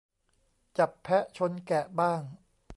[0.77, 2.21] จับแพะชนแกะบ้าง